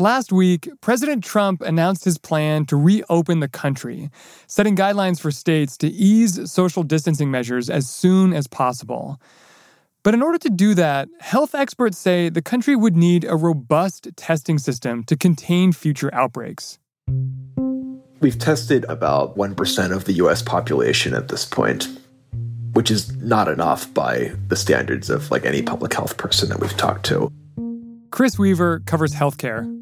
Last 0.00 0.32
week, 0.32 0.66
President 0.80 1.22
Trump 1.22 1.60
announced 1.60 2.06
his 2.06 2.16
plan 2.16 2.64
to 2.66 2.76
reopen 2.76 3.40
the 3.40 3.48
country, 3.48 4.08
setting 4.46 4.74
guidelines 4.74 5.20
for 5.20 5.30
states 5.30 5.76
to 5.76 5.88
ease 5.88 6.50
social 6.50 6.82
distancing 6.82 7.30
measures 7.30 7.68
as 7.68 7.90
soon 7.90 8.32
as 8.32 8.46
possible. 8.46 9.20
But 10.02 10.14
in 10.14 10.22
order 10.22 10.38
to 10.38 10.48
do 10.48 10.72
that, 10.72 11.10
health 11.20 11.54
experts 11.54 11.98
say 11.98 12.30
the 12.30 12.40
country 12.40 12.76
would 12.76 12.96
need 12.96 13.24
a 13.24 13.36
robust 13.36 14.08
testing 14.16 14.56
system 14.56 15.04
to 15.04 15.18
contain 15.18 15.70
future 15.70 16.08
outbreaks. 16.14 16.78
We've 18.20 18.38
tested 18.38 18.86
about 18.88 19.36
1% 19.36 19.92
of 19.92 20.06
the 20.06 20.14
US 20.14 20.40
population 20.40 21.12
at 21.12 21.28
this 21.28 21.44
point, 21.44 21.88
which 22.72 22.90
is 22.90 23.14
not 23.16 23.48
enough 23.48 23.92
by 23.92 24.32
the 24.48 24.56
standards 24.56 25.10
of 25.10 25.30
like 25.30 25.44
any 25.44 25.60
public 25.60 25.92
health 25.92 26.16
person 26.16 26.48
that 26.48 26.58
we've 26.58 26.74
talked 26.78 27.04
to. 27.08 27.30
Chris 28.10 28.38
Weaver 28.38 28.80
covers 28.86 29.14
healthcare. 29.14 29.79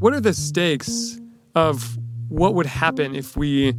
What 0.00 0.14
are 0.14 0.20
the 0.20 0.32
stakes 0.32 1.20
of 1.54 1.98
what 2.30 2.54
would 2.54 2.64
happen 2.64 3.14
if 3.14 3.36
we 3.36 3.74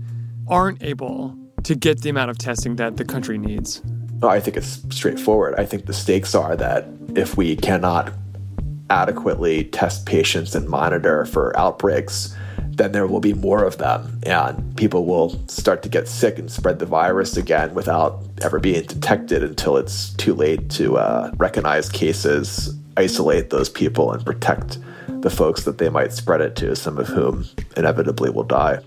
aren't 0.47 0.83
able 0.83 1.35
to 1.63 1.73
get 1.73 2.01
the 2.01 2.09
amount 2.11 2.29
of 2.29 2.37
testing 2.37 2.75
that 2.75 2.97
the 2.97 3.03
country 3.03 3.39
needs? 3.39 3.81
I 4.21 4.39
think 4.39 4.55
it's 4.55 4.85
straightforward. 4.95 5.55
I 5.57 5.65
think 5.65 5.87
the 5.87 5.93
stakes 5.93 6.35
are 6.35 6.55
that 6.57 6.85
if 7.15 7.37
we 7.37 7.55
cannot 7.55 8.13
adequately 8.91 9.63
test 9.63 10.05
patients 10.05 10.53
and 10.53 10.69
monitor 10.69 11.25
for 11.25 11.57
outbreaks, 11.57 12.37
then 12.69 12.91
there 12.91 13.07
will 13.07 13.19
be 13.19 13.33
more 13.33 13.63
of 13.63 13.79
them, 13.79 14.19
and 14.21 14.77
people 14.77 15.07
will 15.07 15.41
start 15.47 15.81
to 15.81 15.89
get 15.89 16.07
sick 16.07 16.37
and 16.37 16.51
spread 16.51 16.77
the 16.77 16.85
virus 16.85 17.35
again 17.35 17.73
without 17.73 18.23
ever 18.43 18.59
being 18.59 18.83
detected 18.83 19.41
until 19.41 19.75
it's 19.75 20.13
too 20.13 20.35
late 20.35 20.69
to 20.69 20.99
uh, 20.99 21.31
recognize 21.37 21.89
cases, 21.89 22.77
isolate 22.95 23.49
those 23.49 23.69
people, 23.69 24.11
and 24.11 24.23
protect 24.23 24.77
the 25.07 25.29
folks 25.29 25.63
that 25.63 25.77
they 25.77 25.89
might 25.89 26.13
spread 26.13 26.41
it 26.41 26.55
to, 26.57 26.75
some 26.75 26.97
of 26.97 27.07
whom 27.07 27.45
inevitably 27.77 28.29
will 28.29 28.43
die. 28.43 28.79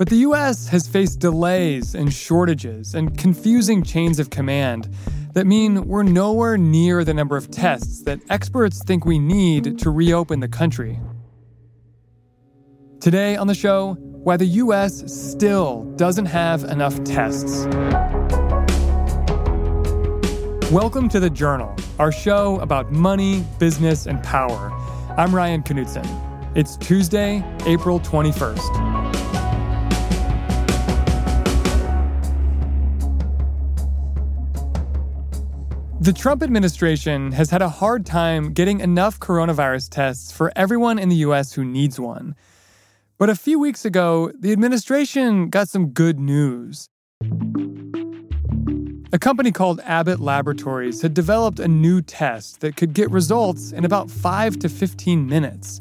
But 0.00 0.08
the 0.08 0.16
US 0.16 0.68
has 0.68 0.88
faced 0.88 1.18
delays 1.18 1.94
and 1.94 2.12
shortages 2.12 2.94
and 2.94 3.18
confusing 3.18 3.82
chains 3.82 4.18
of 4.18 4.30
command 4.30 4.88
that 5.34 5.46
mean 5.46 5.86
we're 5.86 6.02
nowhere 6.02 6.56
near 6.56 7.04
the 7.04 7.12
number 7.12 7.36
of 7.36 7.50
tests 7.50 8.02
that 8.04 8.18
experts 8.30 8.82
think 8.82 9.04
we 9.04 9.18
need 9.18 9.78
to 9.78 9.90
reopen 9.90 10.40
the 10.40 10.48
country. 10.48 10.98
Today 13.00 13.36
on 13.36 13.46
the 13.46 13.54
show, 13.54 13.94
why 14.00 14.36
the 14.36 14.46
US 14.46 15.04
still 15.12 15.84
doesn't 15.96 16.26
have 16.26 16.64
enough 16.64 17.02
tests. 17.04 17.66
Welcome 20.70 21.08
to 21.08 21.20
The 21.20 21.30
Journal, 21.30 21.74
our 21.98 22.12
show 22.12 22.58
about 22.60 22.92
money, 22.92 23.44
business, 23.58 24.06
and 24.06 24.22
power. 24.22 24.70
I'm 25.18 25.34
Ryan 25.34 25.62
Knutson. 25.64 26.06
It's 26.54 26.76
Tuesday, 26.76 27.42
April 27.66 27.98
21st. 27.98 28.90
The 36.00 36.12
Trump 36.12 36.44
administration 36.44 37.32
has 37.32 37.50
had 37.50 37.60
a 37.60 37.68
hard 37.68 38.06
time 38.06 38.52
getting 38.52 38.80
enough 38.80 39.18
coronavirus 39.18 39.90
tests 39.90 40.30
for 40.30 40.52
everyone 40.54 40.98
in 41.00 41.08
the 41.08 41.16
US 41.16 41.54
who 41.54 41.64
needs 41.64 41.98
one. 41.98 42.36
But 43.18 43.28
a 43.28 43.34
few 43.34 43.58
weeks 43.58 43.84
ago, 43.84 44.30
the 44.38 44.52
administration 44.52 45.50
got 45.50 45.68
some 45.68 45.88
good 45.88 46.20
news. 46.20 46.88
A 49.12 49.18
company 49.18 49.50
called 49.50 49.80
Abbott 49.80 50.20
Laboratories 50.20 51.02
had 51.02 51.14
developed 51.14 51.58
a 51.58 51.66
new 51.66 52.00
test 52.00 52.60
that 52.60 52.76
could 52.76 52.94
get 52.94 53.10
results 53.10 53.72
in 53.72 53.84
about 53.84 54.08
5 54.08 54.60
to 54.60 54.68
15 54.68 55.26
minutes. 55.26 55.80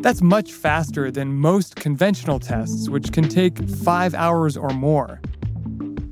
That's 0.00 0.20
much 0.20 0.52
faster 0.52 1.10
than 1.10 1.32
most 1.32 1.76
conventional 1.76 2.38
tests, 2.38 2.90
which 2.90 3.10
can 3.10 3.26
take 3.26 3.56
5 3.66 4.14
hours 4.14 4.54
or 4.54 4.68
more. 4.68 5.18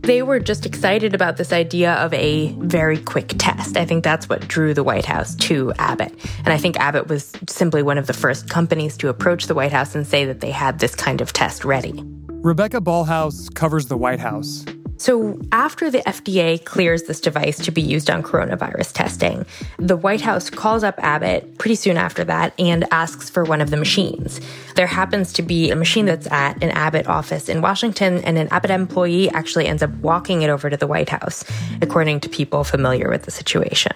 They 0.01 0.23
were 0.23 0.41
just 0.41 0.65
excited 0.65 1.15
about 1.15 1.37
this 1.37 1.53
idea 1.53 1.93
of 1.97 2.15
a 2.15 2.55
very 2.61 2.97
quick 2.97 3.35
test. 3.37 3.77
I 3.77 3.85
think 3.85 4.03
that's 4.03 4.27
what 4.27 4.49
drew 4.49 4.73
the 4.73 4.85
White 4.85 5.05
House 5.05 5.35
to 5.35 5.75
Abbott. 5.75 6.15
And 6.39 6.49
I 6.49 6.57
think 6.57 6.79
Abbott 6.79 7.09
was 7.09 7.33
simply 7.51 7.83
one 7.83 7.99
of 7.99 8.07
the 8.07 8.15
first 8.15 8.49
companies 8.49 8.97
to 8.99 9.11
approach 9.11 9.45
the 9.47 9.55
White 9.55 9.73
House 9.73 9.95
and 9.95 10.07
say 10.07 10.25
that 10.25 10.41
they 10.41 10.53
had 10.53 10.79
this 10.79 10.95
kind 10.95 11.21
of 11.21 11.35
test 11.35 11.67
ready. 11.67 12.03
Rebecca 12.31 12.81
Ballhaus 12.81 13.55
covers 13.55 13.89
the 13.89 13.97
White 13.99 14.21
House. 14.21 14.65
So, 14.99 15.39
after 15.53 15.91
the 15.91 15.99
FDA 16.01 16.65
clears 16.65 17.03
this 17.03 17.21
device 17.21 17.59
to 17.59 17.71
be 17.71 17.83
used 17.83 18.09
on 18.09 18.23
coronavirus 18.23 18.93
testing, 18.93 19.45
the 19.79 19.97
White 19.97 20.23
House 20.23 20.49
calls 20.49 20.83
up 20.83 20.95
Abbott 20.99 21.59
pretty 21.59 21.75
soon 21.75 21.99
after 21.99 22.25
that 22.25 22.55
and 22.59 22.87
asks 22.91 23.29
for 23.29 23.45
one 23.45 23.61
of 23.61 23.69
the 23.69 23.77
machines. 23.77 24.41
There 24.75 24.87
happens 24.87 25.35
to 25.35 25.43
be 25.43 25.71
a 25.71 25.77
machine 25.77 26.07
that's 26.07 26.27
at 26.29 26.63
an 26.63 26.71
Abbott 26.71 27.09
office 27.09 27.51
in 27.51 27.61
Washington, 27.61 28.25
and 28.25 28.39
an 28.39 28.49
Abbott 28.49 28.71
employee 28.71 29.29
actually 29.31 29.67
ends 29.67 29.83
up 29.83 29.91
walking 29.97 30.41
it 30.41 30.49
over 30.49 30.71
to 30.71 30.77
the 30.79 30.87
White 30.87 31.11
House, 31.11 31.45
according 31.83 32.21
to 32.21 32.31
people 32.31 32.65
familiar 32.65 33.11
with 33.11 33.25
the 33.25 33.31
situation. 33.31 33.93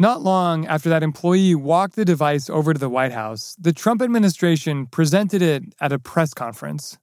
Not 0.00 0.22
long 0.22 0.66
after 0.66 0.88
that 0.88 1.02
employee 1.02 1.54
walked 1.54 1.94
the 1.96 2.04
device 2.04 2.50
over 2.50 2.72
to 2.72 2.78
the 2.78 2.88
White 2.88 3.12
House, 3.12 3.56
the 3.60 3.72
Trump 3.72 4.02
administration 4.02 4.86
presented 4.86 5.42
it 5.42 5.64
at 5.80 5.92
a 5.92 5.98
press 5.98 6.34
conference. 6.34 6.98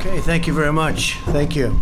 Okay, 0.00 0.20
thank 0.20 0.46
you 0.46 0.52
very 0.52 0.72
much. 0.72 1.14
Thank 1.26 1.56
you. 1.56 1.80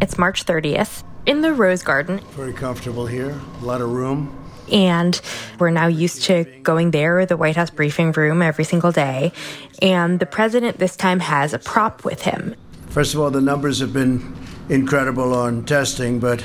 It's 0.00 0.18
March 0.18 0.44
30th 0.44 1.04
in 1.26 1.40
the 1.40 1.52
Rose 1.52 1.82
Garden. 1.82 2.20
Very 2.30 2.52
comfortable 2.52 3.06
here, 3.06 3.38
a 3.60 3.64
lot 3.64 3.80
of 3.80 3.90
room. 3.90 4.34
And 4.72 5.20
we're 5.58 5.70
now 5.70 5.86
used 5.86 6.24
to 6.24 6.44
going 6.62 6.90
there, 6.90 7.24
the 7.26 7.36
White 7.36 7.56
House 7.56 7.70
briefing 7.70 8.12
room, 8.12 8.42
every 8.42 8.64
single 8.64 8.92
day. 8.92 9.32
And 9.80 10.20
the 10.20 10.26
president 10.26 10.78
this 10.78 10.96
time 10.96 11.20
has 11.20 11.54
a 11.54 11.58
prop 11.58 12.04
with 12.04 12.22
him. 12.22 12.54
First 12.88 13.14
of 13.14 13.20
all, 13.20 13.30
the 13.30 13.40
numbers 13.40 13.78
have 13.80 13.92
been 13.92 14.36
incredible 14.68 15.34
on 15.34 15.64
testing, 15.64 16.20
but 16.20 16.44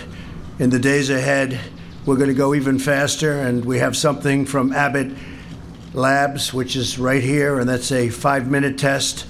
in 0.60 0.70
the 0.70 0.80
days 0.80 1.10
ahead, 1.10 1.60
we're 2.06 2.16
going 2.18 2.30
to 2.30 2.34
go 2.34 2.54
even 2.54 2.80
faster. 2.80 3.34
And 3.34 3.66
we 3.66 3.80
have 3.80 3.98
something 3.98 4.46
from 4.46 4.72
Abbott 4.74 5.12
Labs, 5.94 6.54
which 6.54 6.76
is 6.76 6.98
right 6.98 7.24
here, 7.24 7.60
and 7.60 7.70
that's 7.70 7.92
a 7.92 8.10
five 8.10 8.50
minute 8.50 8.78
test. 8.78 9.28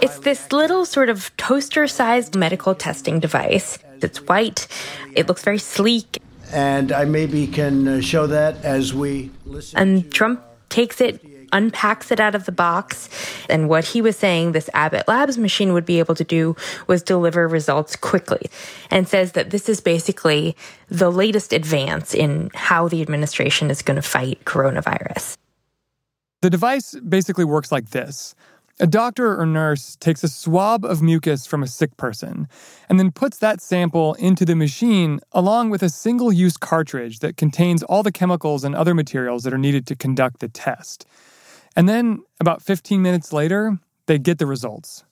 It's 0.00 0.20
this 0.20 0.52
little 0.52 0.84
sort 0.84 1.08
of 1.08 1.36
toaster 1.36 1.88
sized 1.88 2.36
medical 2.36 2.74
testing 2.74 3.18
device. 3.18 3.78
It's 4.00 4.18
white, 4.28 4.68
it 5.14 5.26
looks 5.26 5.42
very 5.42 5.58
sleek. 5.58 6.18
And 6.52 6.92
I 6.92 7.04
maybe 7.04 7.46
can 7.46 7.88
uh, 7.88 8.00
show 8.00 8.26
that 8.28 8.64
as 8.64 8.94
we 8.94 9.30
listen. 9.44 9.78
And 9.78 10.12
Trump 10.12 10.40
takes 10.68 11.00
it, 11.00 11.22
unpacks 11.52 12.10
it 12.10 12.20
out 12.20 12.34
of 12.34 12.46
the 12.46 12.52
box. 12.52 13.08
And 13.50 13.68
what 13.68 13.84
he 13.84 14.00
was 14.00 14.16
saying 14.16 14.52
this 14.52 14.70
Abbott 14.72 15.08
Labs 15.08 15.36
machine 15.36 15.72
would 15.72 15.84
be 15.84 15.98
able 15.98 16.14
to 16.14 16.24
do 16.24 16.54
was 16.86 17.02
deliver 17.02 17.48
results 17.48 17.96
quickly. 17.96 18.50
And 18.90 19.08
says 19.08 19.32
that 19.32 19.50
this 19.50 19.68
is 19.68 19.80
basically 19.80 20.56
the 20.88 21.10
latest 21.10 21.52
advance 21.52 22.14
in 22.14 22.50
how 22.54 22.88
the 22.88 23.02
administration 23.02 23.70
is 23.70 23.82
going 23.82 23.96
to 23.96 24.02
fight 24.02 24.44
coronavirus. 24.44 25.36
The 26.40 26.50
device 26.50 26.94
basically 26.94 27.44
works 27.44 27.72
like 27.72 27.90
this. 27.90 28.36
A 28.80 28.86
doctor 28.86 29.36
or 29.36 29.44
nurse 29.44 29.96
takes 29.96 30.22
a 30.22 30.28
swab 30.28 30.84
of 30.84 31.02
mucus 31.02 31.46
from 31.46 31.64
a 31.64 31.66
sick 31.66 31.96
person 31.96 32.46
and 32.88 32.96
then 32.96 33.10
puts 33.10 33.38
that 33.38 33.60
sample 33.60 34.14
into 34.14 34.44
the 34.44 34.54
machine 34.54 35.18
along 35.32 35.70
with 35.70 35.82
a 35.82 35.88
single 35.88 36.32
use 36.32 36.56
cartridge 36.56 37.18
that 37.18 37.36
contains 37.36 37.82
all 37.82 38.04
the 38.04 38.12
chemicals 38.12 38.62
and 38.62 38.76
other 38.76 38.94
materials 38.94 39.42
that 39.42 39.52
are 39.52 39.58
needed 39.58 39.84
to 39.88 39.96
conduct 39.96 40.38
the 40.38 40.48
test. 40.48 41.06
And 41.74 41.88
then, 41.88 42.22
about 42.38 42.62
15 42.62 43.02
minutes 43.02 43.32
later, 43.32 43.78
they 44.06 44.16
get 44.16 44.38
the 44.38 44.46
results. 44.46 45.02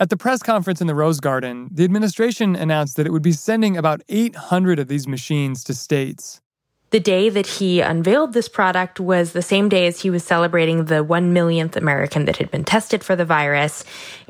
At 0.00 0.10
the 0.10 0.16
press 0.16 0.42
conference 0.42 0.80
in 0.80 0.88
the 0.88 0.94
Rose 0.94 1.20
Garden, 1.20 1.68
the 1.72 1.84
administration 1.84 2.56
announced 2.56 2.96
that 2.96 3.06
it 3.06 3.12
would 3.12 3.22
be 3.22 3.30
sending 3.30 3.76
about 3.76 4.02
800 4.08 4.80
of 4.80 4.88
these 4.88 5.06
machines 5.06 5.62
to 5.64 5.74
states. 5.74 6.40
The 6.94 7.00
day 7.00 7.28
that 7.28 7.48
he 7.48 7.80
unveiled 7.80 8.34
this 8.34 8.48
product 8.48 9.00
was 9.00 9.32
the 9.32 9.42
same 9.42 9.68
day 9.68 9.88
as 9.88 10.02
he 10.02 10.10
was 10.10 10.22
celebrating 10.22 10.84
the 10.84 11.02
1 11.02 11.32
millionth 11.32 11.76
American 11.76 12.26
that 12.26 12.36
had 12.36 12.52
been 12.52 12.62
tested 12.62 13.02
for 13.02 13.16
the 13.16 13.24
virus. 13.24 13.82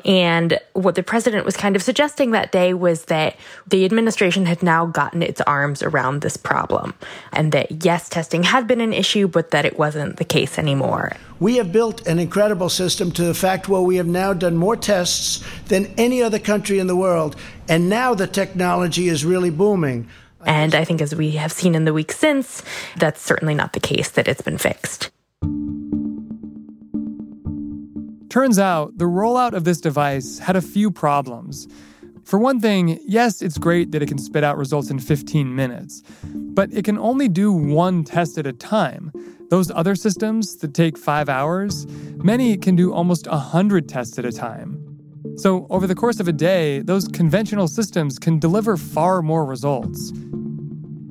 And 0.06 0.58
what 0.72 0.94
the 0.94 1.02
president 1.02 1.44
was 1.44 1.58
kind 1.58 1.76
of 1.76 1.82
suggesting 1.82 2.30
that 2.30 2.52
day 2.52 2.72
was 2.72 3.04
that 3.04 3.36
the 3.66 3.84
administration 3.84 4.46
had 4.46 4.62
now 4.62 4.86
gotten 4.86 5.22
its 5.22 5.42
arms 5.42 5.82
around 5.82 6.22
this 6.22 6.38
problem. 6.38 6.94
And 7.34 7.52
that 7.52 7.84
yes, 7.84 8.08
testing 8.08 8.44
had 8.44 8.66
been 8.66 8.80
an 8.80 8.94
issue, 8.94 9.28
but 9.28 9.50
that 9.50 9.66
it 9.66 9.78
wasn't 9.78 10.16
the 10.16 10.24
case 10.24 10.58
anymore. 10.58 11.12
We 11.40 11.56
have 11.56 11.70
built 11.70 12.06
an 12.06 12.18
incredible 12.18 12.70
system 12.70 13.10
to 13.12 13.24
the 13.24 13.34
fact 13.34 13.68
where 13.68 13.82
we 13.82 13.96
have 13.96 14.06
now 14.06 14.32
done 14.32 14.56
more 14.56 14.76
tests 14.76 15.44
than 15.66 15.92
any 15.98 16.22
other 16.22 16.38
country 16.38 16.78
in 16.78 16.86
the 16.86 16.96
world. 16.96 17.36
And 17.68 17.90
now 17.90 18.14
the 18.14 18.26
technology 18.26 19.08
is 19.08 19.22
really 19.22 19.50
booming. 19.50 20.08
And 20.46 20.74
I 20.74 20.84
think 20.84 21.00
as 21.00 21.14
we 21.14 21.32
have 21.32 21.52
seen 21.52 21.74
in 21.74 21.84
the 21.84 21.92
weeks 21.92 22.18
since, 22.18 22.62
that's 22.96 23.20
certainly 23.20 23.54
not 23.54 23.72
the 23.72 23.80
case 23.80 24.10
that 24.10 24.28
it's 24.28 24.42
been 24.42 24.58
fixed. 24.58 25.10
Turns 28.28 28.58
out 28.58 28.98
the 28.98 29.04
rollout 29.04 29.52
of 29.52 29.62
this 29.62 29.80
device 29.80 30.40
had 30.40 30.56
a 30.56 30.60
few 30.60 30.90
problems. 30.90 31.68
For 32.24 32.38
one 32.38 32.58
thing, 32.58 32.98
yes, 33.06 33.42
it's 33.42 33.58
great 33.58 33.92
that 33.92 34.02
it 34.02 34.06
can 34.06 34.18
spit 34.18 34.42
out 34.42 34.56
results 34.56 34.90
in 34.90 34.98
15 34.98 35.54
minutes, 35.54 36.02
but 36.24 36.72
it 36.72 36.84
can 36.84 36.98
only 36.98 37.28
do 37.28 37.52
one 37.52 38.02
test 38.02 38.38
at 38.38 38.46
a 38.46 38.52
time. 38.52 39.12
Those 39.50 39.70
other 39.70 39.94
systems 39.94 40.56
that 40.56 40.74
take 40.74 40.98
five 40.98 41.28
hours, 41.28 41.86
many 42.16 42.56
can 42.56 42.74
do 42.74 42.92
almost 42.92 43.28
100 43.28 43.88
tests 43.88 44.18
at 44.18 44.24
a 44.24 44.32
time. 44.32 44.80
So, 45.36 45.66
over 45.68 45.86
the 45.86 45.94
course 45.94 46.18
of 46.18 46.26
a 46.26 46.32
day, 46.32 46.80
those 46.80 47.08
conventional 47.08 47.68
systems 47.68 48.18
can 48.18 48.38
deliver 48.38 48.76
far 48.76 49.20
more 49.20 49.44
results. 49.44 50.12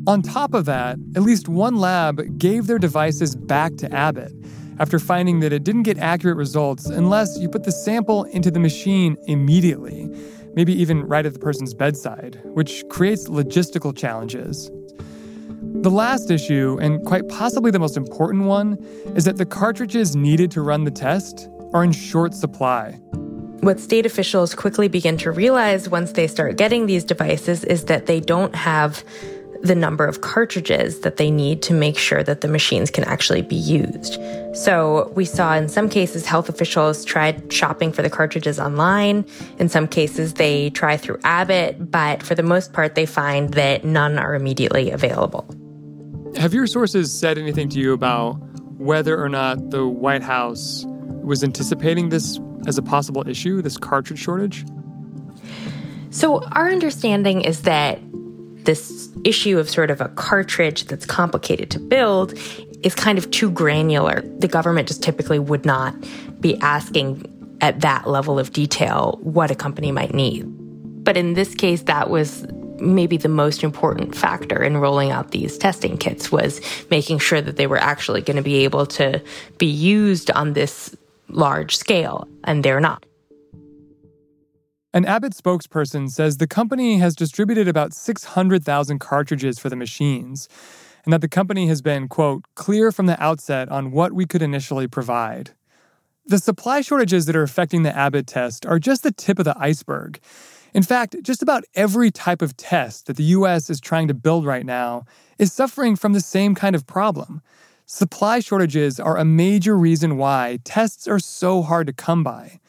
On 0.06 0.22
top 0.22 0.54
of 0.54 0.66
that, 0.66 0.98
at 1.16 1.22
least 1.22 1.48
one 1.48 1.78
lab 1.78 2.38
gave 2.38 2.68
their 2.68 2.78
devices 2.78 3.38
back 3.38 3.78
to 3.78 3.90
Abbott 3.94 4.34
after 4.78 5.00
finding 5.00 5.40
that 5.40 5.54
it 5.54 5.64
didn't 5.64 5.84
get 5.84 5.98
accurate 5.98 6.36
results 6.36 6.88
unless 6.88 7.40
you 7.40 7.48
put 7.48 7.64
the 7.64 7.72
sample 7.72 8.26
into 8.26 8.52
the 8.52 8.60
machine 8.60 9.16
immediately, 9.28 10.10
maybe 10.56 10.74
even 10.74 11.06
right 11.06 11.26
at 11.26 11.32
the 11.32 11.40
person's 11.40 11.74
bedside, 11.74 12.42
which 12.44 12.84
creates 12.90 13.30
logistical 13.30 13.96
challenges. 13.96 14.70
The 15.62 15.92
last 15.92 16.30
issue, 16.30 16.78
and 16.82 17.06
quite 17.06 17.30
possibly 17.30 17.72
the 17.72 17.80
most 17.80 17.96
important 17.96 18.44
one, 18.44 18.78
is 19.16 19.24
that 19.24 19.38
the 19.38 19.46
cartridges 19.46 20.18
needed 20.18 20.52
to 20.52 20.62
run 20.62 20.84
the 20.84 20.92
test 20.92 21.48
are 21.74 21.84
in 21.84 21.94
short 21.94 22.34
supply. 22.34 23.00
What 23.62 23.80
state 23.80 24.06
officials 24.06 24.54
quickly 24.54 24.90
begin 24.90 25.16
to 25.20 25.32
realize 25.32 25.88
once 25.88 26.12
they 26.12 26.28
start 26.28 26.58
getting 26.58 26.88
these 26.88 27.06
devices 27.06 27.64
is 27.64 27.86
that 27.86 28.08
they 28.08 28.20
don't 28.20 28.54
have 28.54 29.06
the 29.64 29.74
number 29.74 30.06
of 30.06 30.20
cartridges 30.20 31.00
that 31.00 31.16
they 31.16 31.32
need 31.32 31.62
to 31.62 31.74
make 31.74 31.98
sure 31.98 32.22
that 32.22 32.42
the 32.42 32.50
machines 32.50 32.92
can 32.92 33.06
actually 33.06 33.42
be 33.42 33.56
used. 33.56 34.20
So 34.54 35.12
we 35.16 35.24
saw 35.24 35.56
in 35.56 35.70
some 35.70 35.88
cases 35.90 36.26
health 36.26 36.50
officials 36.50 37.06
tried 37.06 37.52
shopping 37.52 37.94
for 37.94 38.02
the 38.02 38.10
cartridges 38.10 38.60
online. 38.60 39.26
In 39.60 39.70
some 39.70 39.88
cases 39.88 40.34
they 40.34 40.70
try 40.72 40.98
through 40.98 41.18
Abbott, 41.24 41.90
but 41.90 42.22
for 42.22 42.36
the 42.36 42.44
most 42.44 42.74
part 42.74 42.96
they 42.96 43.06
find 43.06 43.54
that 43.54 43.86
none 43.86 44.20
are 44.20 44.36
immediately 44.36 44.92
available. 44.92 45.48
Have 46.36 46.54
your 46.54 46.68
sources 46.68 47.18
said 47.18 47.38
anything 47.38 47.70
to 47.70 47.80
you 47.80 47.94
about 47.94 48.34
whether 48.78 49.18
or 49.22 49.30
not 49.30 49.70
the 49.70 49.88
White 49.88 50.24
House 50.24 50.84
was 51.24 51.42
anticipating 51.42 52.10
this 52.10 52.38
as 52.68 52.78
a 52.78 52.82
possible 52.82 53.26
issue, 53.30 53.62
this 53.62 53.78
cartridge 53.78 54.20
shortage? 54.20 54.66
So, 56.10 56.44
our 56.52 56.70
understanding 56.70 57.42
is 57.42 57.62
that 57.62 58.00
this 58.66 59.10
issue 59.24 59.60
of 59.60 59.70
sort 59.70 59.92
of 59.92 60.02
a 60.02 60.10
cartridge 60.10 60.86
that's 60.86 61.06
complicated 61.06 61.70
to 61.72 61.80
build 61.80 62.34
is 62.84 62.96
kind 62.96 63.18
of 63.18 63.30
too 63.32 63.50
granular. 63.50 64.22
The 64.40 64.48
government 64.48 64.88
just 64.88 65.02
typically 65.02 65.40
would 65.40 65.66
not 65.66 65.96
be 66.40 66.58
asking 66.60 67.30
at 67.62 67.80
that 67.82 68.08
level 68.08 68.40
of 68.40 68.52
detail 68.52 69.20
what 69.22 69.50
a 69.50 69.56
company 69.56 69.92
might 69.92 70.14
need. 70.14 70.46
But 71.04 71.18
in 71.18 71.34
this 71.34 71.56
case, 71.56 71.84
that 71.84 72.10
was 72.10 72.46
maybe 72.80 73.18
the 73.18 73.30
most 73.30 73.64
important 73.64 74.16
factor 74.16 74.62
in 74.62 74.78
rolling 74.78 75.12
out 75.12 75.32
these 75.32 75.58
testing 75.58 75.98
kits 75.98 76.32
was 76.32 76.60
making 76.90 77.20
sure 77.20 77.42
that 77.42 77.56
they 77.56 77.68
were 77.68 77.78
actually 77.78 78.22
going 78.22 78.36
to 78.36 78.44
be 78.44 78.64
able 78.64 78.86
to 78.86 79.22
be 79.58 79.66
used 79.66 80.30
on 80.32 80.54
this 80.54 80.96
large 81.30 81.78
scale, 81.78 82.28
and 82.44 82.64
they're 82.64 82.82
not. 82.82 83.06
An 84.96 85.06
Abbott 85.06 85.34
spokesperson 85.34 86.08
says 86.08 86.38
the 86.38 86.46
company 86.46 87.00
has 87.00 87.16
distributed 87.16 87.68
about 87.68 87.94
600,000 87.94 89.00
cartridges 89.00 89.58
for 89.58 89.68
the 89.68 89.76
machines, 89.76 90.48
and 91.04 91.12
that 91.12 91.22
the 91.22 91.28
company 91.28 91.66
has 91.66 91.82
been, 91.82 92.08
quote, 92.08 92.46
clear 92.54 92.92
from 92.92 93.08
the 93.08 93.22
outset 93.22 93.70
on 93.70 93.90
what 93.90 94.14
we 94.14 94.28
could 94.28 94.44
initially 94.44 94.88
provide. 94.88 95.50
The 96.28 96.38
supply 96.38 96.82
shortages 96.82 97.26
that 97.26 97.36
are 97.36 97.42
affecting 97.42 97.82
the 97.82 97.98
Abbott 97.98 98.28
test 98.28 98.68
are 98.68 98.78
just 98.78 99.02
the 99.02 99.12
tip 99.12 99.40
of 99.40 99.46
the 99.46 99.58
iceberg. 99.58 100.20
In 100.76 100.84
fact, 100.84 101.16
just 101.24 101.42
about 101.42 101.66
every 101.74 102.12
type 102.12 102.44
of 102.44 102.56
test 102.56 103.08
that 103.08 103.18
the 103.18 103.24
US 103.24 103.72
is 103.72 103.82
trying 103.82 104.08
to 104.10 104.14
build 104.14 104.46
right 104.46 104.66
now 104.66 105.06
is 105.40 105.52
suffering 105.52 105.96
from 105.96 106.14
the 106.14 106.22
same 106.22 106.54
kind 106.54 106.76
of 106.76 106.86
problem. 106.86 107.42
Supply 107.88 108.40
shortages 108.40 109.00
are 109.00 109.18
a 109.18 109.26
major 109.26 109.76
reason 109.76 110.18
why 110.18 110.60
tests 110.64 111.08
are 111.08 111.20
so 111.20 111.64
hard 111.64 111.88
to 111.88 111.94
come 111.94 112.24
by. 112.24 112.60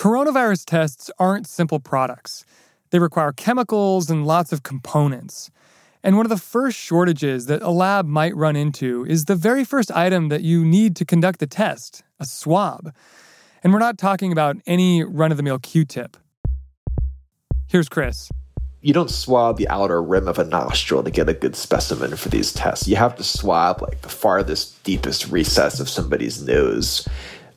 Coronavirus 0.00 0.64
tests 0.64 1.10
aren't 1.18 1.46
simple 1.46 1.78
products. 1.78 2.46
They 2.88 2.98
require 2.98 3.32
chemicals 3.32 4.08
and 4.08 4.26
lots 4.26 4.50
of 4.50 4.62
components. 4.62 5.50
And 6.02 6.16
one 6.16 6.24
of 6.24 6.30
the 6.30 6.38
first 6.38 6.78
shortages 6.78 7.44
that 7.48 7.60
a 7.60 7.68
lab 7.68 8.06
might 8.06 8.34
run 8.34 8.56
into 8.56 9.04
is 9.04 9.26
the 9.26 9.34
very 9.34 9.62
first 9.62 9.92
item 9.92 10.30
that 10.30 10.40
you 10.40 10.64
need 10.64 10.96
to 10.96 11.04
conduct 11.04 11.38
the 11.38 11.46
test 11.46 12.02
a 12.18 12.24
swab. 12.24 12.94
And 13.62 13.74
we're 13.74 13.78
not 13.78 13.98
talking 13.98 14.32
about 14.32 14.56
any 14.66 15.04
run 15.04 15.32
of 15.32 15.36
the 15.36 15.42
mill 15.42 15.58
Q 15.58 15.84
tip. 15.84 16.16
Here's 17.68 17.90
Chris 17.90 18.30
you 18.82 18.94
don't 18.94 19.10
swab 19.10 19.58
the 19.58 19.68
outer 19.68 20.02
rim 20.02 20.26
of 20.26 20.38
a 20.38 20.44
nostril 20.44 21.02
to 21.02 21.10
get 21.10 21.28
a 21.28 21.34
good 21.34 21.54
specimen 21.54 22.16
for 22.16 22.30
these 22.30 22.54
tests. 22.54 22.88
You 22.88 22.96
have 22.96 23.14
to 23.16 23.22
swab 23.22 23.82
like 23.82 24.00
the 24.00 24.08
farthest, 24.08 24.82
deepest 24.84 25.28
recess 25.28 25.80
of 25.80 25.88
somebody's 25.90 26.42
nose. 26.42 27.06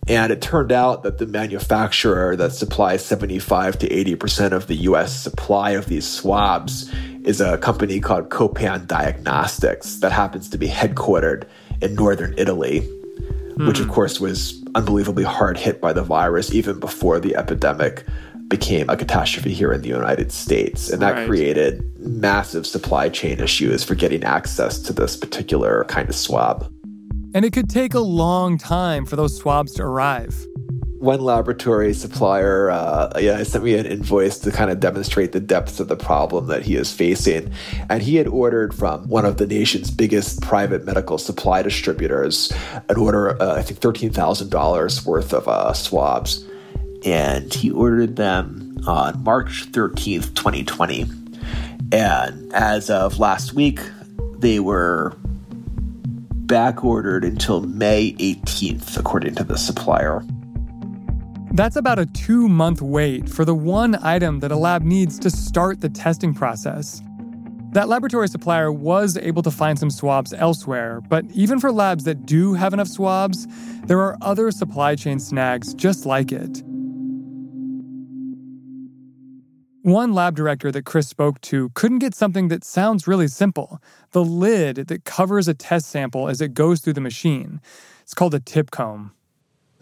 And 0.08 0.32
it 0.32 0.42
turned 0.42 0.72
out 0.72 1.04
that 1.04 1.18
the 1.18 1.26
manufacturer 1.26 2.36
that 2.36 2.52
supplies 2.52 3.06
75 3.06 3.80
to 3.80 3.90
80% 3.90 4.52
of 4.52 4.68
the 4.68 4.76
US 4.76 5.18
supply 5.18 5.72
of 5.72 5.86
these 5.86 6.08
swabs 6.08 6.92
is 7.24 7.40
a 7.40 7.58
company 7.58 8.00
called 8.00 8.30
Copan 8.30 8.86
Diagnostics 8.86 9.98
that 9.98 10.12
happens 10.12 10.50
to 10.50 10.58
be 10.58 10.68
headquartered 10.68 11.46
in 11.82 11.96
northern 11.96 12.34
Italy, 12.38 12.82
mm. 12.82 13.68
which 13.68 13.80
of 13.80 13.86
hmm. 13.86 13.92
course 13.94 14.20
was 14.20 14.62
unbelievably 14.76 15.24
hard 15.24 15.58
hit 15.58 15.80
by 15.80 15.94
the 15.94 16.04
virus 16.04 16.54
even 16.54 16.80
before 16.80 17.20
the 17.20 17.36
epidemic 17.36 18.06
became 18.48 18.90
a 18.90 18.98
catastrophe 18.98 19.54
here 19.54 19.72
in 19.72 19.82
the 19.82 19.90
United 19.90 20.32
States. 20.32 20.90
And 20.90 21.02
that 21.02 21.16
right. 21.16 21.28
created 21.28 21.84
massive 22.00 22.68
supply 22.68 23.10
chain 23.10 23.40
issues 23.40 23.84
for 23.84 23.96
getting 23.96 24.24
access 24.24 24.80
to 24.80 24.94
this 24.94 25.16
particular 25.16 25.86
kind 25.86 26.10
of 26.10 26.16
swab. 26.16 26.72
And 27.34 27.46
it 27.46 27.54
could 27.54 27.70
take 27.70 27.94
a 27.94 28.00
long 28.00 28.58
time 28.58 29.06
for 29.06 29.16
those 29.16 29.38
swabs 29.38 29.74
to 29.74 29.84
arrive. 29.84 30.48
One 31.00 31.20
laboratory 31.20 31.94
supplier 31.94 32.70
uh, 32.70 33.12
yeah, 33.20 33.44
sent 33.44 33.66
me 33.66 33.76
an 33.76 33.86
invoice 33.86 34.40
to 34.40 34.52
kind 34.52 34.72
of 34.72 34.80
demonstrate 34.80 35.34
the 35.34 35.42
depths 35.42 35.82
of 35.82 35.90
the 35.90 35.98
problem 35.98 36.48
that 36.48 36.64
he 36.64 36.76
is 36.76 36.94
facing. 36.94 37.52
And 37.90 38.02
he 38.02 38.16
had 38.16 38.28
ordered 38.28 38.74
from 38.74 39.10
one 39.10 39.26
of 39.26 39.38
the 39.38 39.46
nation's 39.46 39.92
biggest 39.92 40.42
private 40.42 40.86
medical 40.86 41.18
supply 41.18 41.62
distributors 41.62 42.54
an 42.88 42.98
order, 42.98 43.42
uh, 43.42 43.58
I 43.58 43.62
think 43.64 43.82
$13,000 43.82 45.06
worth 45.06 45.34
of 45.34 45.48
uh, 45.48 45.74
swabs 45.74 46.46
and 47.06 47.54
he 47.54 47.72
ordered 47.72 48.16
them 48.16 48.78
on 48.88 49.24
March 49.24 49.72
13th, 49.72 50.36
2020. 50.36 51.06
And 51.92 52.54
as 52.54 52.90
of 52.90 53.20
last 53.20 53.54
week, 53.54 53.80
they 54.38 54.60
were 54.60 55.16
back 56.54 56.84
ordered 56.84 57.24
until 57.24 57.62
May 57.62 58.14
18th, 58.20 58.96
according 59.00 59.34
to 59.34 59.44
the 59.44 59.58
supplier. 59.58 60.24
That's 61.52 61.76
about 61.76 61.98
a 61.98 62.06
two 62.06 62.48
month 62.48 62.80
wait 62.80 63.28
for 63.28 63.44
the 63.44 63.56
one 63.56 63.96
item 64.04 64.40
that 64.42 64.52
a 64.52 64.56
lab 64.56 64.84
needs 64.84 65.18
to 65.20 65.32
start 65.32 65.82
the 65.82 65.90
testing 65.90 66.32
process. 66.32 67.02
That 67.72 67.90
laboratory 67.90 68.28
supplier 68.28 68.72
was 68.72 69.18
able 69.18 69.42
to 69.42 69.50
find 69.50 69.80
some 69.80 69.90
swabs 69.90 70.32
elsewhere, 70.32 71.02
but 71.10 71.26
even 71.34 71.60
for 71.60 71.72
labs 71.72 72.04
that 72.04 72.28
do 72.28 72.54
have 72.54 72.72
enough 72.72 72.88
swabs, 72.88 73.48
there 73.88 74.00
are 74.02 74.16
other 74.22 74.52
supply 74.52 74.96
chain 74.96 75.20
snags 75.20 75.74
just 75.74 76.06
like 76.06 76.32
it. 76.32 76.62
One 79.84 80.14
lab 80.14 80.38
director 80.38 80.72
that 80.72 80.86
Chris 80.86 81.10
spoke 81.10 81.42
to 81.42 81.68
couldn't 81.74 82.00
get 82.00 82.16
something 82.16 82.48
that 82.48 82.64
sounds 82.64 83.06
really 83.06 83.28
simple 83.28 83.82
the 84.12 84.24
lid 84.24 84.88
that 84.88 85.04
covers 85.04 85.50
a 85.50 85.54
test 85.54 85.90
sample 85.90 86.30
as 86.30 86.40
it 86.40 86.54
goes 86.54 86.80
through 86.80 86.94
the 86.94 87.02
machine. 87.02 87.60
It's 88.02 88.14
called 88.14 88.34
a 88.34 88.40
tip 88.40 88.72
comb. 88.72 89.12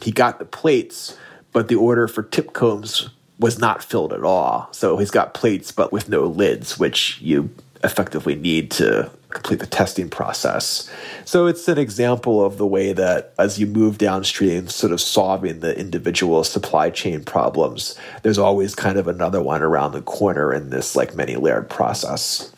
He 0.01 0.11
got 0.11 0.39
the 0.39 0.45
plates, 0.45 1.19
but 1.51 1.67
the 1.67 1.75
order 1.75 2.07
for 2.07 2.23
tip 2.23 2.53
combs 2.53 3.11
was 3.37 3.59
not 3.59 3.83
filled 3.83 4.11
at 4.11 4.23
all. 4.23 4.69
So 4.71 4.97
he's 4.97 5.11
got 5.11 5.35
plates, 5.35 5.71
but 5.71 5.91
with 5.91 6.09
no 6.09 6.23
lids, 6.23 6.79
which 6.79 7.21
you 7.21 7.51
effectively 7.83 8.35
need 8.35 8.71
to 8.71 9.11
complete 9.29 9.59
the 9.59 9.65
testing 9.65 10.09
process. 10.09 10.89
So 11.25 11.47
it's 11.47 11.67
an 11.67 11.77
example 11.77 12.43
of 12.43 12.57
the 12.57 12.67
way 12.67 12.93
that 12.93 13.33
as 13.39 13.59
you 13.59 13.67
move 13.67 13.97
downstream, 13.97 14.67
sort 14.67 14.91
of 14.91 14.99
solving 14.99 15.61
the 15.61 15.77
individual 15.77 16.43
supply 16.43 16.89
chain 16.89 17.23
problems, 17.23 17.97
there's 18.23 18.37
always 18.37 18.75
kind 18.75 18.97
of 18.97 19.07
another 19.07 19.41
one 19.41 19.61
around 19.61 19.93
the 19.93 20.01
corner 20.01 20.53
in 20.53 20.69
this 20.69 20.95
like 20.95 21.15
many 21.15 21.35
layered 21.35 21.69
process. 21.69 22.51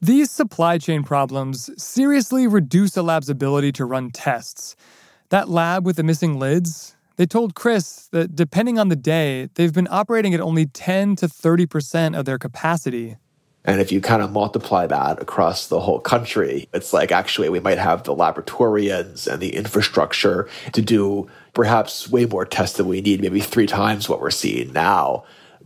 These 0.00 0.30
supply 0.30 0.78
chain 0.78 1.02
problems 1.02 1.70
seriously 1.82 2.46
reduce 2.46 2.96
a 2.96 3.02
lab's 3.02 3.28
ability 3.28 3.72
to 3.72 3.84
run 3.84 4.10
tests. 4.10 4.76
That 5.30 5.48
lab 5.48 5.84
with 5.84 5.96
the 5.96 6.04
missing 6.04 6.38
lids, 6.38 6.94
they 7.16 7.26
told 7.26 7.56
Chris 7.56 8.08
that 8.12 8.36
depending 8.36 8.78
on 8.78 8.88
the 8.88 8.96
day, 8.96 9.48
they've 9.54 9.74
been 9.74 9.88
operating 9.90 10.34
at 10.34 10.40
only 10.40 10.66
10 10.66 11.16
to 11.16 11.26
30% 11.26 12.16
of 12.16 12.24
their 12.24 12.38
capacity. 12.38 13.16
And 13.68 13.82
if 13.82 13.92
you 13.92 14.00
kind 14.00 14.22
of 14.22 14.32
multiply 14.32 14.86
that 14.86 15.20
across 15.20 15.66
the 15.66 15.78
whole 15.78 16.00
country, 16.00 16.66
it's 16.72 16.94
like 16.94 17.12
actually 17.12 17.50
we 17.50 17.60
might 17.60 17.76
have 17.76 18.02
the 18.02 18.16
laboratorians 18.16 19.30
and 19.30 19.42
the 19.42 19.54
infrastructure 19.54 20.48
to 20.72 20.80
do 20.80 21.28
perhaps 21.52 22.08
way 22.08 22.24
more 22.24 22.46
tests 22.46 22.78
than 22.78 22.88
we 22.88 23.02
need, 23.02 23.20
maybe 23.20 23.40
three 23.40 23.66
times 23.66 24.08
what 24.08 24.22
we're 24.22 24.30
seeing 24.30 24.72
now. 24.72 25.22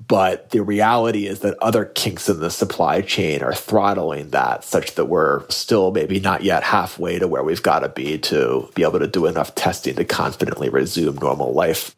But 0.09 0.50
the 0.50 0.64
reality 0.64 1.28
is 1.28 1.40
that 1.40 1.56
other 1.62 1.85
kinks 1.85 2.28
in 2.28 2.40
the 2.40 2.50
supply 2.50 3.02
chain 3.02 3.40
are 3.40 3.54
throttling 3.54 4.30
that 4.30 4.64
such 4.64 4.97
that 4.97 5.04
we're 5.04 5.49
still 5.49 5.92
maybe 5.92 6.18
not 6.18 6.42
yet 6.42 6.64
halfway 6.64 7.21
to 7.21 7.28
where 7.28 7.44
we've 7.44 7.62
got 7.62 7.80
to 7.80 7.88
be 7.88 8.18
to 8.18 8.68
be 8.75 8.82
able 8.82 8.99
to 8.99 9.06
do 9.06 9.26
enough 9.26 9.54
testing 9.54 9.94
to 9.94 10.04
confidently 10.04 10.68
resume 10.68 11.14
normal 11.18 11.52
life. 11.52 11.94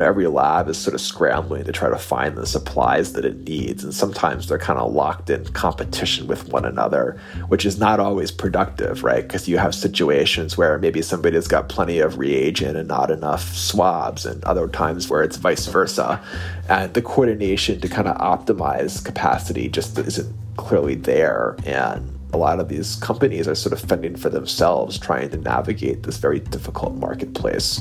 Every 0.00 0.26
lab 0.26 0.68
is 0.68 0.76
sort 0.76 0.94
of 0.94 1.00
scrambling 1.00 1.64
to 1.64 1.72
try 1.72 1.88
to 1.88 1.96
find 1.96 2.36
the 2.36 2.46
supplies 2.46 3.12
that 3.12 3.24
it 3.24 3.44
needs, 3.44 3.84
and 3.84 3.94
sometimes 3.94 4.48
they're 4.48 4.58
kind 4.58 4.78
of 4.78 4.92
locked 4.92 5.30
in 5.30 5.44
competition 5.52 6.26
with 6.26 6.48
one 6.48 6.64
another, 6.64 7.20
which 7.46 7.64
is 7.64 7.78
not 7.78 8.00
always 8.00 8.32
productive, 8.32 9.04
right? 9.04 9.22
Because 9.22 9.48
you 9.48 9.56
have 9.58 9.72
situations 9.72 10.58
where 10.58 10.78
maybe 10.78 11.00
somebody's 11.00 11.46
got 11.46 11.68
plenty 11.68 12.00
of 12.00 12.18
reagent 12.18 12.76
and 12.76 12.88
not 12.88 13.12
enough 13.12 13.54
swabs, 13.54 14.26
and 14.26 14.42
other 14.44 14.66
times 14.66 15.08
where 15.08 15.22
it's 15.22 15.36
vice 15.36 15.66
versa. 15.66 16.20
And 16.68 16.92
the 16.92 17.02
coordination 17.02 17.80
to 17.80 17.88
kind 17.88 18.08
of 18.08 18.16
optimize 18.18 19.04
capacity 19.04 19.68
just 19.68 19.96
isn't 19.96 20.34
clearly 20.56 20.96
there. 20.96 21.56
And 21.64 22.18
a 22.32 22.36
lot 22.36 22.58
of 22.58 22.68
these 22.68 22.96
companies 22.96 23.46
are 23.46 23.54
sort 23.54 23.72
of 23.72 23.80
fending 23.88 24.16
for 24.16 24.28
themselves, 24.28 24.98
trying 24.98 25.30
to 25.30 25.36
navigate 25.36 26.02
this 26.02 26.16
very 26.16 26.40
difficult 26.40 26.94
marketplace. 26.96 27.80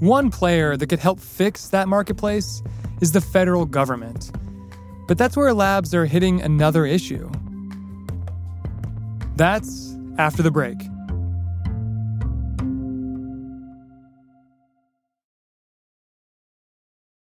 One 0.00 0.30
player 0.30 0.78
that 0.78 0.86
could 0.86 0.98
help 0.98 1.20
fix 1.20 1.68
that 1.68 1.86
marketplace 1.86 2.62
is 3.02 3.12
the 3.12 3.20
federal 3.20 3.66
government. 3.66 4.30
But 5.06 5.18
that's 5.18 5.36
where 5.36 5.52
labs 5.52 5.94
are 5.94 6.06
hitting 6.06 6.40
another 6.40 6.86
issue. 6.86 7.30
That's 9.36 9.94
after 10.16 10.42
the 10.42 10.50
break. 10.50 10.78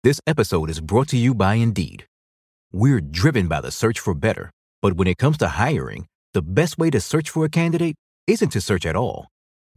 This 0.03 0.19
episode 0.25 0.71
is 0.71 0.81
brought 0.81 1.09
to 1.09 1.17
you 1.17 1.35
by 1.35 1.55
Indeed. 1.55 2.07
We're 2.71 3.01
driven 3.01 3.47
by 3.47 3.61
the 3.61 3.69
search 3.69 3.99
for 3.99 4.15
better, 4.15 4.49
but 4.81 4.93
when 4.93 5.07
it 5.07 5.19
comes 5.19 5.37
to 5.37 5.47
hiring, 5.47 6.07
the 6.33 6.41
best 6.41 6.79
way 6.79 6.89
to 6.89 6.99
search 6.99 7.29
for 7.29 7.45
a 7.45 7.49
candidate 7.49 7.95
isn't 8.25 8.49
to 8.49 8.61
search 8.61 8.87
at 8.87 8.95
all. 8.95 9.27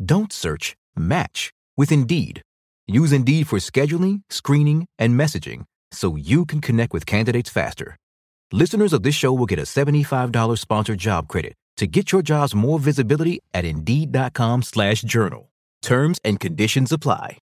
Don't 0.02 0.32
search, 0.32 0.74
match 0.96 1.50
with 1.76 1.92
Indeed. 1.92 2.40
Use 2.88 3.12
Indeed 3.12 3.48
for 3.48 3.58
scheduling, 3.58 4.22
screening, 4.30 4.86
and 4.98 5.18
messaging 5.18 5.64
so 5.92 6.16
you 6.16 6.44
can 6.44 6.60
connect 6.60 6.92
with 6.92 7.06
candidates 7.06 7.50
faster. 7.50 7.96
Listeners 8.52 8.92
of 8.92 9.02
this 9.02 9.14
show 9.14 9.32
will 9.32 9.46
get 9.46 9.58
a 9.58 9.62
$75 9.62 10.58
sponsored 10.58 10.98
job 10.98 11.26
credit 11.26 11.54
to 11.78 11.86
get 11.86 12.12
your 12.12 12.22
jobs 12.22 12.54
more 12.54 12.78
visibility 12.78 13.40
at 13.52 13.64
Indeed.com 13.64 14.62
slash 14.62 15.02
journal. 15.02 15.50
Terms 15.82 16.18
and 16.24 16.38
conditions 16.38 16.92
apply. 16.92 17.38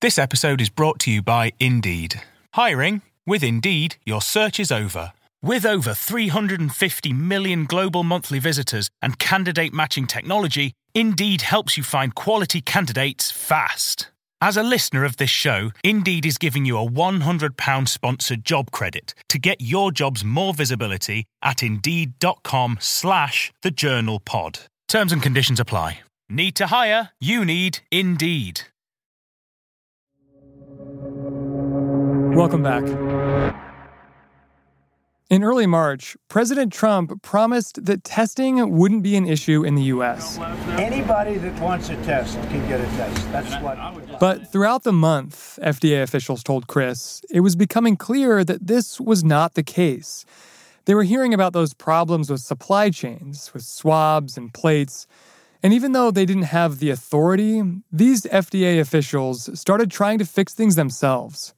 This 0.00 0.18
episode 0.18 0.60
is 0.60 0.70
brought 0.70 0.98
to 1.00 1.10
you 1.10 1.22
by 1.22 1.52
Indeed. 1.60 2.20
Hiring? 2.54 3.02
With 3.26 3.44
Indeed, 3.44 3.96
your 4.04 4.20
search 4.20 4.58
is 4.58 4.72
over. 4.72 5.12
With 5.40 5.64
over 5.64 5.94
350 5.94 7.12
million 7.12 7.64
global 7.64 8.02
monthly 8.02 8.38
visitors 8.38 8.90
and 9.00 9.18
candidate 9.18 9.72
matching 9.72 10.06
technology, 10.06 10.72
Indeed 10.94 11.42
helps 11.42 11.76
you 11.76 11.82
find 11.82 12.14
quality 12.14 12.60
candidates 12.60 13.30
fast. 13.30 14.11
As 14.42 14.56
a 14.56 14.62
listener 14.64 15.04
of 15.04 15.18
this 15.18 15.30
show, 15.30 15.70
Indeed 15.84 16.26
is 16.26 16.36
giving 16.36 16.64
you 16.64 16.76
a 16.76 16.84
£100 16.84 17.86
sponsored 17.88 18.44
job 18.44 18.72
credit 18.72 19.14
to 19.28 19.38
get 19.38 19.60
your 19.60 19.92
jobs 19.92 20.24
more 20.24 20.52
visibility 20.52 21.26
at 21.44 21.62
Indeed.com 21.62 22.78
slash 22.80 23.52
The 23.62 23.70
Journal 23.70 24.18
Pod. 24.18 24.58
Terms 24.88 25.12
and 25.12 25.22
conditions 25.22 25.60
apply. 25.60 26.00
Need 26.28 26.56
to 26.56 26.66
hire? 26.66 27.10
You 27.20 27.44
need 27.44 27.78
Indeed. 27.92 28.62
Welcome 32.34 32.64
back. 32.64 32.82
In 35.32 35.42
early 35.42 35.66
March, 35.66 36.14
President 36.28 36.70
Trump 36.74 37.22
promised 37.22 37.86
that 37.86 38.04
testing 38.04 38.76
wouldn't 38.76 39.02
be 39.02 39.16
an 39.16 39.26
issue 39.26 39.64
in 39.64 39.76
the 39.76 39.84
U.S. 39.84 40.38
Anybody 40.72 41.38
that 41.38 41.58
wants 41.58 41.88
a 41.88 41.96
test 42.02 42.34
can 42.50 42.68
get 42.68 42.82
a 42.82 42.96
test. 42.98 43.32
That's 43.32 43.54
what. 43.62 44.20
But 44.20 44.52
throughout 44.52 44.82
the 44.82 44.92
month, 44.92 45.58
FDA 45.62 46.02
officials 46.02 46.42
told 46.42 46.66
Chris 46.66 47.22
it 47.30 47.40
was 47.40 47.56
becoming 47.56 47.96
clear 47.96 48.44
that 48.44 48.66
this 48.66 49.00
was 49.00 49.24
not 49.24 49.54
the 49.54 49.62
case. 49.62 50.26
They 50.84 50.94
were 50.94 51.02
hearing 51.02 51.32
about 51.32 51.54
those 51.54 51.72
problems 51.72 52.28
with 52.28 52.42
supply 52.42 52.90
chains, 52.90 53.54
with 53.54 53.62
swabs 53.62 54.36
and 54.36 54.52
plates. 54.52 55.06
And 55.62 55.72
even 55.72 55.92
though 55.92 56.10
they 56.10 56.26
didn't 56.26 56.52
have 56.52 56.78
the 56.78 56.90
authority, 56.90 57.62
these 57.90 58.24
FDA 58.24 58.78
officials 58.78 59.58
started 59.58 59.90
trying 59.90 60.18
to 60.18 60.26
fix 60.26 60.52
things 60.52 60.74
themselves 60.74 61.54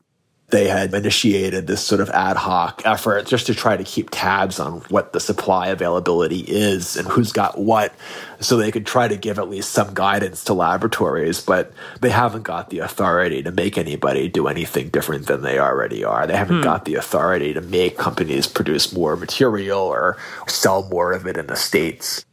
they 0.49 0.69
had 0.69 0.93
initiated 0.93 1.67
this 1.67 1.81
sort 1.81 2.01
of 2.01 2.11
ad 2.11 2.37
hoc 2.37 2.83
effort 2.85 3.27
just 3.27 3.47
to 3.47 3.55
try 3.55 3.77
to 3.77 3.85
keep 3.85 4.11
tabs 4.11 4.61
on 4.61 4.81
what 4.91 5.13
the 5.13 5.21
supply 5.21 5.69
availability 5.69 6.41
is 6.41 6.97
and 6.97 7.09
who's 7.09 7.33
got 7.33 7.59
what 7.59 7.95
so 8.41 8.57
they 8.57 8.71
could 8.71 8.87
try 8.87 9.09
to 9.09 9.17
give 9.17 9.39
at 9.39 9.49
least 9.49 9.73
some 9.73 9.95
guidance 9.95 10.45
to 10.45 10.53
laboratories 10.53 11.41
but 11.41 11.73
they 12.01 12.11
haven't 12.11 12.43
got 12.43 12.71
the 12.71 12.79
authority 12.79 13.43
to 13.43 13.51
make 13.51 13.79
anybody 13.79 14.29
do 14.29 14.47
anything 14.47 14.89
different 14.89 15.27
than 15.27 15.43
they 15.43 15.59
already 15.59 16.05
are. 16.05 16.27
They 16.27 16.37
haven't 16.37 16.59
hmm. 16.59 16.65
got 16.65 16.85
the 16.85 16.97
authority 16.97 17.55
to 17.55 17.61
make 17.61 17.97
companies 17.97 18.47
produce 18.47 18.93
more 18.93 19.17
material 19.17 19.81
or 19.81 20.17
sell 20.47 20.89
more 20.89 21.13
of 21.13 21.27
it 21.27 21.37
in 21.37 21.47
the 21.47 21.57
states. 21.57 22.25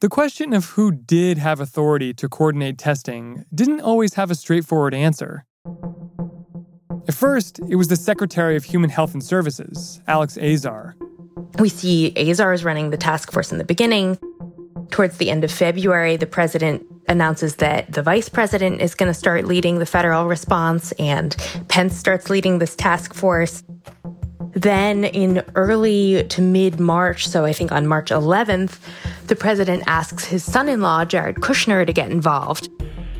The 0.00 0.08
question 0.08 0.52
of 0.52 0.66
who 0.70 0.92
did 0.92 1.38
have 1.38 1.60
authority 1.60 2.14
to 2.14 2.28
coordinate 2.28 2.78
testing 2.78 3.44
didn't 3.52 3.80
always 3.80 4.14
have 4.14 4.30
a 4.30 4.36
straightforward 4.36 4.94
answer 4.94 5.44
at 7.08 7.14
first, 7.14 7.58
it 7.70 7.76
was 7.76 7.88
the 7.88 7.96
Secretary 7.96 8.54
of 8.54 8.64
Human 8.64 8.90
Health 8.90 9.14
and 9.14 9.24
Services, 9.24 10.02
Alex 10.06 10.36
Azar. 10.36 10.94
We 11.58 11.70
see 11.70 12.12
Azar 12.16 12.52
is 12.52 12.64
running 12.64 12.90
the 12.90 12.98
task 12.98 13.32
force 13.32 13.50
in 13.50 13.56
the 13.56 13.64
beginning. 13.64 14.18
Towards 14.90 15.16
the 15.16 15.30
end 15.30 15.42
of 15.42 15.50
February, 15.50 16.18
the 16.18 16.26
president 16.26 16.84
announces 17.08 17.56
that 17.56 17.90
the 17.92 18.02
vice 18.02 18.28
president 18.28 18.82
is 18.82 18.94
going 18.94 19.10
to 19.10 19.18
start 19.18 19.46
leading 19.46 19.78
the 19.78 19.86
federal 19.86 20.26
response, 20.26 20.92
and 20.92 21.34
Pence 21.68 21.96
starts 21.96 22.28
leading 22.28 22.58
this 22.58 22.76
task 22.76 23.14
force. 23.14 23.64
Then, 24.52 25.04
in 25.04 25.42
early 25.54 26.24
to 26.24 26.42
mid 26.42 26.78
March, 26.78 27.26
so 27.26 27.46
I 27.46 27.54
think 27.54 27.72
on 27.72 27.86
March 27.86 28.10
11th, 28.10 28.78
the 29.28 29.36
president 29.36 29.84
asks 29.86 30.26
his 30.26 30.44
son 30.44 30.68
in 30.68 30.82
law, 30.82 31.06
Jared 31.06 31.36
Kushner, 31.36 31.86
to 31.86 31.92
get 31.92 32.10
involved 32.10 32.68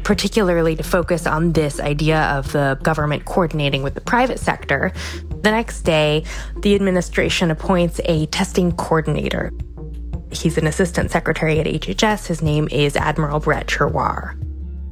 particularly 0.09 0.75
to 0.75 0.83
focus 0.83 1.27
on 1.27 1.53
this 1.53 1.79
idea 1.81 2.23
of 2.35 2.51
the 2.53 2.79
government 2.83 3.27
coordinating 3.27 3.83
with 3.83 3.93
the 3.93 4.01
private 4.01 4.39
sector. 4.39 4.91
The 5.43 5.51
next 5.51 5.83
day, 5.83 6.25
the 6.63 6.75
administration 6.75 7.51
appoints 7.51 8.01
a 8.07 8.25
testing 8.29 8.73
coordinator. 8.73 9.53
He's 10.33 10.57
an 10.57 10.67
assistant 10.67 11.11
secretary 11.11 11.61
at 11.61 11.67
HHS. 11.67 12.27
His 12.27 12.41
name 12.41 12.69
is 12.73 12.97
Admiral 12.97 13.39
Brett 13.39 13.67
Giroir. 13.67 14.35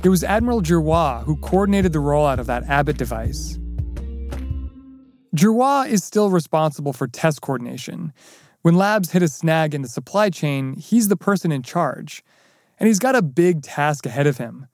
It 0.05 0.11
was 0.11 0.23
Admiral 0.23 0.61
Giroir 0.61 1.25
who 1.25 1.39
coordinated 1.39 1.95
the 1.95 1.99
rollout 2.01 2.39
of 2.39 2.47
that 2.49 2.65
Abbott 2.65 2.99
device. 2.99 3.59
Giroir 5.35 5.89
is 5.89 6.05
still 6.05 6.29
responsible 6.29 6.93
for 6.93 7.09
test 7.09 7.41
coordination. 7.41 8.13
When 8.61 8.75
labs 8.75 9.13
hit 9.13 9.23
a 9.23 9.29
snag 9.29 9.75
in 9.75 9.81
the 9.81 9.89
supply 9.89 10.29
chain, 10.29 10.75
he's 10.75 11.09
the 11.09 11.17
person 11.17 11.53
in 11.53 11.63
charge. 11.63 12.23
And 12.79 12.87
he's 12.87 12.99
got 12.99 13.17
a 13.17 13.23
big 13.23 13.63
task 13.63 14.05
ahead 14.05 14.27
of 14.27 14.37
him 14.37 14.67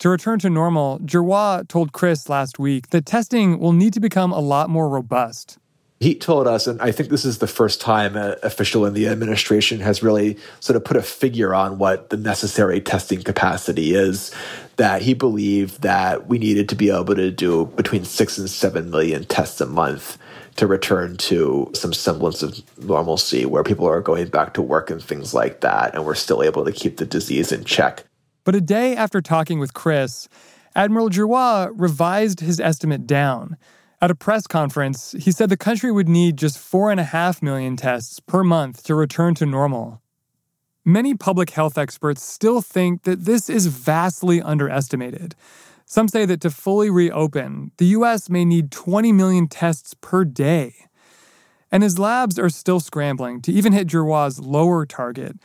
to 0.00 0.08
return 0.08 0.38
to 0.40 0.50
normal, 0.50 0.98
Giroir 1.00 1.68
told 1.68 1.92
Chris 1.92 2.28
last 2.28 2.58
week 2.58 2.90
that 2.90 3.06
testing 3.06 3.58
will 3.58 3.72
need 3.72 3.92
to 3.92 4.00
become 4.00 4.32
a 4.32 4.40
lot 4.40 4.68
more 4.68 4.88
robust. 4.88 5.58
He 6.00 6.14
told 6.14 6.46
us, 6.46 6.66
and 6.66 6.80
I 6.80 6.92
think 6.92 7.10
this 7.10 7.26
is 7.26 7.38
the 7.38 7.46
first 7.46 7.78
time 7.78 8.16
an 8.16 8.36
official 8.42 8.86
in 8.86 8.94
the 8.94 9.06
administration 9.06 9.80
has 9.80 10.02
really 10.02 10.38
sort 10.60 10.78
of 10.78 10.84
put 10.84 10.96
a 10.96 11.02
figure 11.02 11.54
on 11.54 11.76
what 11.76 12.08
the 12.08 12.16
necessary 12.16 12.80
testing 12.80 13.22
capacity 13.22 13.92
is, 13.94 14.34
that 14.76 15.02
he 15.02 15.12
believed 15.12 15.82
that 15.82 16.26
we 16.26 16.38
needed 16.38 16.70
to 16.70 16.74
be 16.74 16.88
able 16.88 17.14
to 17.14 17.30
do 17.30 17.66
between 17.76 18.06
six 18.06 18.38
and 18.38 18.48
seven 18.48 18.90
million 18.90 19.24
tests 19.24 19.60
a 19.60 19.66
month 19.66 20.16
to 20.56 20.66
return 20.66 21.18
to 21.18 21.70
some 21.74 21.92
semblance 21.92 22.42
of 22.42 22.62
normalcy 22.82 23.44
where 23.44 23.62
people 23.62 23.86
are 23.86 24.00
going 24.00 24.28
back 24.28 24.54
to 24.54 24.62
work 24.62 24.90
and 24.90 25.02
things 25.02 25.34
like 25.34 25.60
that, 25.60 25.94
and 25.94 26.06
we're 26.06 26.14
still 26.14 26.42
able 26.42 26.64
to 26.64 26.72
keep 26.72 26.96
the 26.96 27.04
disease 27.04 27.52
in 27.52 27.62
check. 27.64 28.04
But 28.44 28.54
a 28.54 28.60
day 28.60 28.96
after 28.96 29.20
talking 29.20 29.58
with 29.58 29.74
Chris, 29.74 30.28
Admiral 30.74 31.10
Giroir 31.10 31.72
revised 31.74 32.40
his 32.40 32.60
estimate 32.60 33.06
down. 33.06 33.56
At 34.00 34.10
a 34.10 34.14
press 34.14 34.46
conference, 34.46 35.12
he 35.18 35.30
said 35.30 35.50
the 35.50 35.56
country 35.56 35.92
would 35.92 36.08
need 36.08 36.38
just 36.38 36.56
4.5 36.56 37.42
million 37.42 37.76
tests 37.76 38.18
per 38.20 38.42
month 38.42 38.82
to 38.84 38.94
return 38.94 39.34
to 39.36 39.46
normal. 39.46 40.00
Many 40.84 41.14
public 41.14 41.50
health 41.50 41.76
experts 41.76 42.22
still 42.22 42.62
think 42.62 43.02
that 43.02 43.26
this 43.26 43.50
is 43.50 43.66
vastly 43.66 44.40
underestimated. 44.40 45.34
Some 45.84 46.08
say 46.08 46.24
that 46.24 46.40
to 46.40 46.50
fully 46.50 46.88
reopen, 46.88 47.72
the 47.76 47.86
US 47.86 48.30
may 48.30 48.46
need 48.46 48.70
20 48.70 49.12
million 49.12 49.48
tests 49.48 49.92
per 50.00 50.24
day. 50.24 50.74
And 51.70 51.82
his 51.82 51.98
labs 51.98 52.38
are 52.38 52.48
still 52.48 52.80
scrambling 52.80 53.42
to 53.42 53.52
even 53.52 53.72
hit 53.72 53.88
Giroir's 53.88 54.40
lower 54.40 54.86
target. 54.86 55.36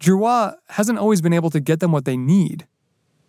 Giroir 0.00 0.56
hasn't 0.68 0.98
always 0.98 1.20
been 1.20 1.32
able 1.32 1.50
to 1.50 1.60
get 1.60 1.80
them 1.80 1.92
what 1.92 2.04
they 2.04 2.16
need. 2.16 2.66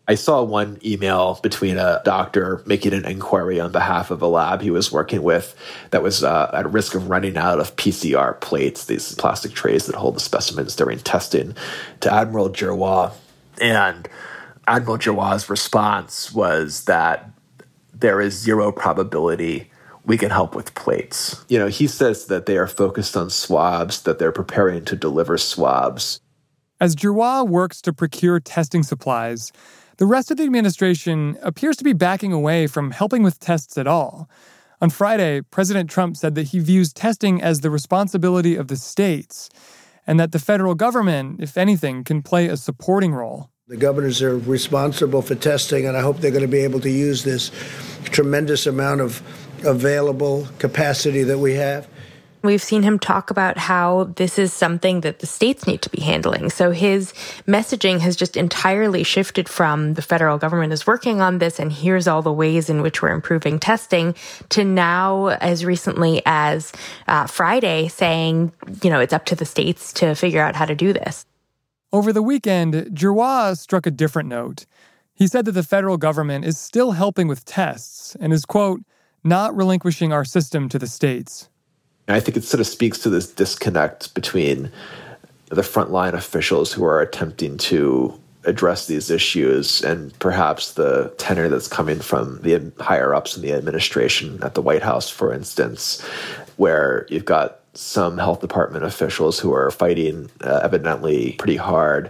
I 0.09 0.15
saw 0.15 0.41
one 0.41 0.79
email 0.85 1.37
between 1.43 1.77
a 1.77 2.01
doctor 2.05 2.63
making 2.65 2.93
an 2.93 3.05
inquiry 3.05 3.59
on 3.59 3.73
behalf 3.73 4.09
of 4.09 4.21
a 4.21 4.27
lab 4.27 4.61
he 4.61 4.71
was 4.71 4.89
working 4.89 5.21
with 5.21 5.53
that 5.91 6.01
was 6.01 6.23
uh, 6.23 6.49
at 6.53 6.71
risk 6.71 6.95
of 6.95 7.09
running 7.09 7.35
out 7.35 7.59
of 7.59 7.75
PCR 7.75 8.39
plates, 8.39 8.85
these 8.85 9.15
plastic 9.15 9.51
trays 9.51 9.85
that 9.85 9.95
hold 9.95 10.15
the 10.15 10.21
specimens 10.21 10.77
during 10.77 10.99
testing, 10.99 11.55
to 11.99 12.13
Admiral 12.13 12.49
Giroir. 12.49 13.11
And 13.59 14.07
Admiral 14.65 14.97
Giroir's 14.97 15.49
response 15.49 16.31
was 16.31 16.85
that 16.85 17.29
there 17.93 18.21
is 18.21 18.33
zero 18.33 18.71
probability 18.71 19.69
we 20.05 20.17
can 20.17 20.29
help 20.29 20.55
with 20.55 20.73
plates. 20.73 21.43
You 21.49 21.59
know, 21.59 21.67
he 21.67 21.85
says 21.85 22.27
that 22.27 22.45
they 22.45 22.57
are 22.57 22.67
focused 22.67 23.17
on 23.17 23.29
swabs, 23.29 24.03
that 24.03 24.19
they're 24.19 24.31
preparing 24.31 24.85
to 24.85 24.95
deliver 24.95 25.37
swabs. 25.37 26.21
As 26.79 26.95
Giroir 26.95 27.47
works 27.47 27.81
to 27.81 27.93
procure 27.93 28.39
testing 28.39 28.83
supplies, 28.83 29.51
the 29.97 30.05
rest 30.05 30.29
of 30.29 30.37
the 30.37 30.43
administration 30.43 31.35
appears 31.41 31.75
to 31.77 31.83
be 31.83 31.93
backing 31.93 32.31
away 32.31 32.67
from 32.67 32.91
helping 32.91 33.23
with 33.23 33.39
tests 33.39 33.79
at 33.79 33.87
all. 33.87 34.29
On 34.79 34.91
Friday, 34.91 35.41
President 35.41 35.89
Trump 35.89 36.15
said 36.15 36.35
that 36.35 36.49
he 36.49 36.59
views 36.59 36.93
testing 36.93 37.41
as 37.41 37.61
the 37.61 37.71
responsibility 37.71 38.55
of 38.55 38.67
the 38.67 38.75
states, 38.75 39.49
and 40.05 40.19
that 40.19 40.33
the 40.33 40.39
federal 40.39 40.75
government, 40.75 41.41
if 41.41 41.57
anything, 41.57 42.03
can 42.03 42.21
play 42.21 42.45
a 42.47 42.55
supporting 42.55 43.11
role. 43.11 43.49
The 43.67 43.75
governors 43.75 44.21
are 44.21 44.37
responsible 44.37 45.23
for 45.23 45.33
testing, 45.33 45.87
and 45.87 45.97
I 45.97 46.01
hope 46.01 46.19
they're 46.19 46.29
going 46.29 46.43
to 46.43 46.47
be 46.47 46.59
able 46.59 46.79
to 46.81 46.91
use 46.91 47.23
this 47.23 47.49
tremendous 48.03 48.67
amount 48.67 49.01
of 49.01 49.23
available 49.65 50.47
capacity 50.59 51.23
that 51.23 51.39
we 51.39 51.55
have. 51.55 51.87
We've 52.47 52.63
seen 52.63 52.83
him 52.83 52.97
talk 52.97 53.29
about 53.29 53.57
how 53.57 54.05
this 54.15 54.39
is 54.39 54.53
something 54.53 55.01
that 55.01 55.19
the 55.19 55.27
states 55.27 55.67
need 55.67 55.81
to 55.81 55.89
be 55.89 55.99
handling. 55.99 56.49
So 56.49 56.71
his 56.71 57.11
messaging 57.45 57.99
has 57.99 58.15
just 58.15 58.37
entirely 58.37 59.03
shifted 59.03 59.49
from 59.49 59.95
the 59.95 60.01
federal 60.01 60.37
government 60.37 60.71
is 60.71 60.87
working 60.87 61.19
on 61.19 61.39
this 61.39 61.59
and 61.59 61.73
here's 61.73 62.07
all 62.07 62.21
the 62.21 62.31
ways 62.31 62.69
in 62.69 62.81
which 62.81 63.01
we're 63.01 63.11
improving 63.11 63.59
testing 63.59 64.15
to 64.47 64.63
now, 64.63 65.27
as 65.27 65.65
recently 65.65 66.21
as 66.25 66.71
uh, 67.09 67.27
Friday, 67.27 67.89
saying, 67.89 68.53
you 68.81 68.89
know, 68.89 69.01
it's 69.01 69.11
up 69.11 69.25
to 69.25 69.35
the 69.35 69.43
states 69.43 69.91
to 69.91 70.15
figure 70.15 70.41
out 70.41 70.55
how 70.55 70.63
to 70.63 70.73
do 70.73 70.93
this. 70.93 71.25
Over 71.91 72.13
the 72.13 72.23
weekend, 72.23 72.75
Giroir 72.93 73.57
struck 73.57 73.85
a 73.85 73.91
different 73.91 74.29
note. 74.29 74.65
He 75.13 75.27
said 75.27 75.43
that 75.43 75.51
the 75.51 75.63
federal 75.63 75.97
government 75.97 76.45
is 76.45 76.57
still 76.57 76.91
helping 76.91 77.27
with 77.27 77.43
tests 77.43 78.15
and 78.21 78.31
is, 78.31 78.45
quote, 78.45 78.83
not 79.21 79.53
relinquishing 79.53 80.13
our 80.13 80.23
system 80.23 80.69
to 80.69 80.79
the 80.79 80.87
states. 80.87 81.49
I 82.07 82.19
think 82.19 82.37
it 82.37 82.43
sort 82.43 82.61
of 82.61 82.67
speaks 82.67 82.99
to 82.99 83.09
this 83.09 83.31
disconnect 83.31 84.13
between 84.13 84.71
the 85.49 85.61
frontline 85.61 86.13
officials 86.13 86.73
who 86.73 86.83
are 86.85 87.01
attempting 87.01 87.57
to 87.57 88.17
address 88.45 88.87
these 88.87 89.09
issues 89.09 89.81
and 89.83 90.17
perhaps 90.19 90.73
the 90.73 91.13
tenor 91.17 91.49
that's 91.49 91.67
coming 91.67 91.99
from 91.99 92.41
the 92.41 92.71
higher 92.79 93.13
ups 93.13 93.35
in 93.35 93.43
the 93.43 93.51
administration 93.51 94.39
at 94.41 94.53
the 94.53 94.61
White 94.61 94.83
House, 94.83 95.09
for 95.09 95.33
instance, 95.33 96.01
where 96.55 97.05
you've 97.09 97.25
got 97.25 97.59
some 97.73 98.17
health 98.17 98.39
department 98.39 98.85
officials 98.85 99.39
who 99.39 99.53
are 99.53 99.69
fighting 99.69 100.29
uh, 100.41 100.61
evidently 100.63 101.33
pretty 101.33 101.57
hard 101.57 102.09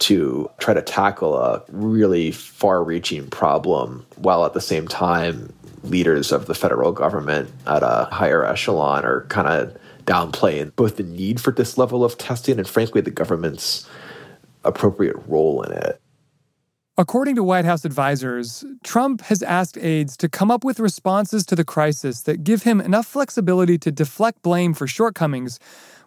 to 0.00 0.50
try 0.58 0.74
to 0.74 0.82
tackle 0.82 1.36
a 1.36 1.62
really 1.68 2.32
far 2.32 2.82
reaching 2.82 3.28
problem 3.28 4.04
while 4.16 4.44
at 4.44 4.54
the 4.54 4.60
same 4.60 4.88
time 4.88 5.52
leaders 5.82 6.32
of 6.32 6.46
the 6.46 6.54
federal 6.54 6.92
government 6.92 7.50
at 7.66 7.82
a 7.82 8.08
higher 8.10 8.44
echelon 8.44 9.04
are 9.04 9.24
kind 9.26 9.46
of 9.46 9.76
downplaying 10.04 10.74
both 10.76 10.96
the 10.96 11.02
need 11.02 11.40
for 11.40 11.52
this 11.52 11.78
level 11.78 12.04
of 12.04 12.18
testing 12.18 12.58
and 12.58 12.68
frankly 12.68 13.00
the 13.00 13.10
government's 13.10 13.88
appropriate 14.64 15.16
role 15.26 15.62
in 15.62 15.72
it. 15.72 16.00
According 16.98 17.36
to 17.36 17.42
White 17.42 17.64
House 17.64 17.86
advisors, 17.86 18.62
Trump 18.84 19.22
has 19.22 19.42
asked 19.42 19.78
aides 19.78 20.18
to 20.18 20.28
come 20.28 20.50
up 20.50 20.64
with 20.64 20.80
responses 20.80 21.46
to 21.46 21.56
the 21.56 21.64
crisis 21.64 22.22
that 22.22 22.44
give 22.44 22.64
him 22.64 22.80
enough 22.80 23.06
flexibility 23.06 23.78
to 23.78 23.90
deflect 23.90 24.42
blame 24.42 24.74
for 24.74 24.86
shortcomings 24.86 25.58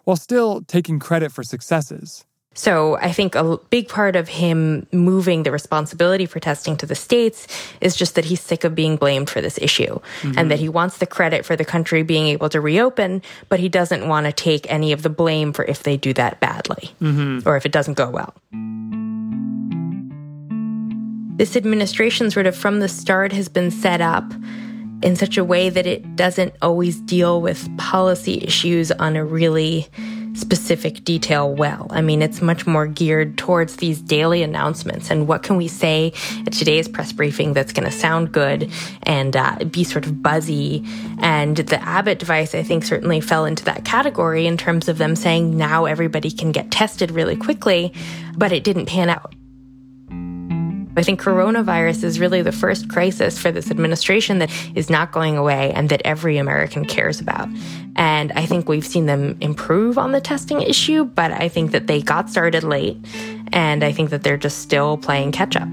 while 0.04 0.16
still 0.16 0.62
taking 0.62 1.00
credit 1.00 1.32
for 1.32 1.42
successes. 1.42 2.24
So 2.54 2.96
I 2.96 3.12
think 3.12 3.34
a 3.34 3.58
big 3.70 3.88
part 3.88 4.16
of 4.16 4.28
him 4.28 4.86
moving 4.92 5.42
the 5.42 5.50
responsibility 5.50 6.26
for 6.26 6.40
testing 6.40 6.76
to 6.78 6.86
the 6.86 6.94
states 6.94 7.46
is 7.80 7.96
just 7.96 8.14
that 8.14 8.24
he's 8.24 8.40
sick 8.40 8.64
of 8.64 8.74
being 8.74 8.96
blamed 8.96 9.28
for 9.28 9.40
this 9.40 9.58
issue 9.58 9.98
mm-hmm. 10.20 10.38
and 10.38 10.50
that 10.50 10.58
he 10.58 10.68
wants 10.68 10.98
the 10.98 11.06
credit 11.06 11.44
for 11.44 11.56
the 11.56 11.64
country 11.64 12.02
being 12.02 12.26
able 12.26 12.48
to 12.48 12.60
reopen, 12.60 13.22
but 13.48 13.60
he 13.60 13.68
doesn't 13.68 14.08
want 14.08 14.26
to 14.26 14.32
take 14.32 14.70
any 14.70 14.92
of 14.92 15.02
the 15.02 15.10
blame 15.10 15.52
for 15.52 15.64
if 15.64 15.82
they 15.82 15.96
do 15.96 16.12
that 16.14 16.40
badly 16.40 16.90
mm-hmm. 17.00 17.46
or 17.48 17.56
if 17.56 17.66
it 17.66 17.72
doesn't 17.72 17.94
go 17.94 18.08
well 18.08 18.34
this 21.36 21.56
administration 21.56 22.30
sort 22.30 22.46
of 22.46 22.56
from 22.56 22.78
the 22.78 22.88
start 22.88 23.32
has 23.32 23.48
been 23.48 23.70
set 23.70 24.00
up 24.00 24.32
in 25.02 25.16
such 25.16 25.36
a 25.36 25.44
way 25.44 25.68
that 25.68 25.86
it 25.86 26.16
doesn't 26.16 26.54
always 26.62 27.00
deal 27.00 27.40
with 27.40 27.68
policy 27.76 28.40
issues 28.42 28.92
on 28.92 29.16
a 29.16 29.24
really 29.24 29.88
specific 30.34 31.04
detail 31.04 31.52
well. 31.52 31.86
I 31.90 32.00
mean, 32.00 32.20
it's 32.22 32.42
much 32.42 32.66
more 32.66 32.86
geared 32.86 33.38
towards 33.38 33.76
these 33.76 34.00
daily 34.00 34.42
announcements 34.42 35.10
and 35.10 35.28
what 35.28 35.42
can 35.42 35.56
we 35.56 35.68
say 35.68 36.12
at 36.46 36.52
today's 36.52 36.88
press 36.88 37.12
briefing 37.12 37.52
that's 37.52 37.72
going 37.72 37.90
to 37.90 37.96
sound 37.96 38.32
good 38.32 38.70
and 39.04 39.36
uh, 39.36 39.56
be 39.70 39.84
sort 39.84 40.06
of 40.06 40.22
buzzy. 40.22 40.84
And 41.18 41.56
the 41.56 41.80
Abbott 41.82 42.18
device, 42.18 42.54
I 42.54 42.62
think, 42.62 42.84
certainly 42.84 43.20
fell 43.20 43.44
into 43.44 43.64
that 43.64 43.84
category 43.84 44.46
in 44.46 44.56
terms 44.56 44.88
of 44.88 44.98
them 44.98 45.16
saying 45.16 45.56
now 45.56 45.84
everybody 45.84 46.30
can 46.30 46.52
get 46.52 46.70
tested 46.70 47.10
really 47.10 47.36
quickly, 47.36 47.92
but 48.36 48.52
it 48.52 48.64
didn't 48.64 48.86
pan 48.86 49.10
out. 49.10 49.34
I 50.96 51.02
think 51.02 51.20
coronavirus 51.20 52.04
is 52.04 52.20
really 52.20 52.42
the 52.42 52.52
first 52.52 52.88
crisis 52.88 53.38
for 53.38 53.50
this 53.50 53.70
administration 53.70 54.38
that 54.38 54.50
is 54.74 54.88
not 54.88 55.12
going 55.12 55.36
away 55.36 55.72
and 55.72 55.88
that 55.88 56.02
every 56.04 56.38
American 56.38 56.84
cares 56.84 57.20
about. 57.20 57.48
And 57.96 58.32
I 58.32 58.46
think 58.46 58.68
we've 58.68 58.86
seen 58.86 59.06
them 59.06 59.36
improve 59.40 59.98
on 59.98 60.12
the 60.12 60.20
testing 60.20 60.60
issue, 60.60 61.04
but 61.04 61.32
I 61.32 61.48
think 61.48 61.72
that 61.72 61.86
they 61.86 62.00
got 62.00 62.30
started 62.30 62.62
late 62.62 62.96
and 63.52 63.82
I 63.82 63.92
think 63.92 64.10
that 64.10 64.22
they're 64.22 64.36
just 64.36 64.58
still 64.58 64.96
playing 64.96 65.32
catch 65.32 65.56
up. 65.56 65.68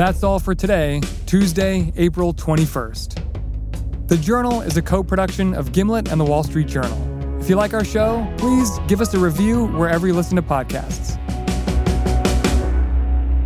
That's 0.00 0.22
all 0.22 0.38
for 0.38 0.54
today, 0.54 1.02
Tuesday, 1.26 1.92
April 1.94 2.32
21st. 2.32 4.08
The 4.08 4.16
Journal 4.16 4.62
is 4.62 4.78
a 4.78 4.80
co 4.80 5.04
production 5.04 5.52
of 5.52 5.72
Gimlet 5.72 6.10
and 6.10 6.18
the 6.18 6.24
Wall 6.24 6.42
Street 6.42 6.68
Journal. 6.68 7.38
If 7.38 7.50
you 7.50 7.56
like 7.56 7.74
our 7.74 7.84
show, 7.84 8.26
please 8.38 8.78
give 8.88 9.02
us 9.02 9.12
a 9.12 9.18
review 9.18 9.66
wherever 9.66 10.06
you 10.06 10.14
listen 10.14 10.36
to 10.36 10.42
podcasts. 10.42 11.18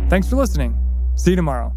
Thanks 0.09 0.29
for 0.29 0.37
listening. 0.37 0.77
See 1.15 1.31
you 1.31 1.35
tomorrow. 1.35 1.74